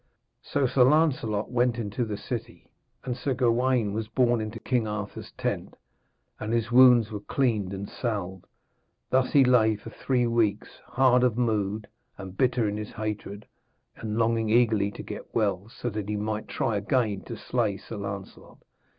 So 0.41 0.65
Sir 0.65 0.83
Lancelot 0.83 1.51
went 1.51 1.77
into 1.77 2.05
the 2.05 2.17
city, 2.17 2.71
and 3.03 3.15
Sir 3.15 3.35
Gawaine 3.35 3.93
was 3.93 4.07
borne 4.07 4.41
into 4.41 4.59
King 4.59 4.87
Arthur's 4.87 5.31
tent 5.33 5.75
and 6.39 6.51
his 6.51 6.71
wounds 6.71 7.11
were 7.11 7.19
cleaned 7.19 7.71
and 7.71 7.87
salved. 7.87 8.45
Thus 9.11 9.31
he 9.33 9.43
lay 9.45 9.75
for 9.75 9.91
three 9.91 10.25
weeks, 10.25 10.79
hard 10.87 11.21
of 11.23 11.37
mood 11.37 11.85
and 12.17 12.35
bitter 12.35 12.67
in 12.67 12.77
his 12.77 12.93
hatred, 12.93 13.45
and 13.95 14.17
longing 14.17 14.49
eagerly 14.49 14.89
to 14.89 15.03
get 15.03 15.35
well, 15.35 15.69
so 15.69 15.91
he 15.91 16.15
might 16.15 16.47
try 16.47 16.77
again 16.77 17.21
to 17.25 17.37
slay 17.37 17.77
Sir 17.77 17.97
Lancelot. 17.97 18.57